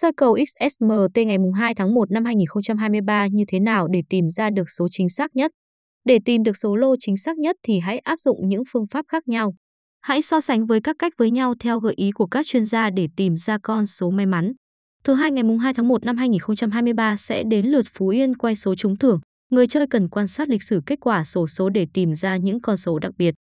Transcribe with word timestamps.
Soi 0.00 0.12
cầu 0.16 0.38
XSMT 0.46 1.26
ngày 1.26 1.36
2 1.54 1.74
tháng 1.74 1.94
1 1.94 2.10
năm 2.10 2.24
2023 2.24 3.26
như 3.26 3.44
thế 3.48 3.60
nào 3.60 3.88
để 3.88 4.02
tìm 4.08 4.28
ra 4.28 4.50
được 4.50 4.70
số 4.78 4.88
chính 4.90 5.08
xác 5.08 5.36
nhất? 5.36 5.50
Để 6.04 6.18
tìm 6.24 6.42
được 6.42 6.56
số 6.56 6.76
lô 6.76 6.96
chính 7.00 7.16
xác 7.16 7.38
nhất 7.38 7.56
thì 7.62 7.78
hãy 7.78 7.98
áp 7.98 8.20
dụng 8.20 8.48
những 8.48 8.62
phương 8.72 8.86
pháp 8.90 9.04
khác 9.08 9.28
nhau. 9.28 9.54
Hãy 10.00 10.22
so 10.22 10.40
sánh 10.40 10.66
với 10.66 10.80
các 10.80 10.96
cách 10.98 11.12
với 11.18 11.30
nhau 11.30 11.54
theo 11.60 11.80
gợi 11.80 11.94
ý 11.96 12.10
của 12.10 12.26
các 12.26 12.46
chuyên 12.46 12.64
gia 12.64 12.90
để 12.90 13.08
tìm 13.16 13.36
ra 13.36 13.58
con 13.62 13.86
số 13.86 14.10
may 14.10 14.26
mắn. 14.26 14.52
Thứ 15.04 15.14
hai, 15.14 15.30
ngày 15.30 15.44
2 15.60 15.74
tháng 15.74 15.88
1 15.88 16.04
năm 16.04 16.16
2023 16.16 17.16
sẽ 17.16 17.42
đến 17.42 17.66
lượt 17.66 17.86
Phú 17.92 18.08
Yên 18.08 18.36
quay 18.36 18.56
số 18.56 18.74
trúng 18.74 18.96
thưởng. 18.96 19.20
Người 19.50 19.66
chơi 19.66 19.86
cần 19.86 20.08
quan 20.08 20.26
sát 20.28 20.48
lịch 20.48 20.62
sử 20.62 20.82
kết 20.86 21.00
quả 21.00 21.24
sổ 21.24 21.46
số 21.46 21.68
để 21.68 21.86
tìm 21.94 22.14
ra 22.14 22.36
những 22.36 22.60
con 22.60 22.76
số 22.76 22.98
đặc 22.98 23.12
biệt. 23.18 23.34